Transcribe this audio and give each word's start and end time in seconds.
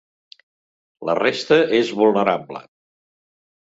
La 1.09 1.15
resta 1.21 1.59
és 1.81 1.93
vulnerable! 2.03 2.63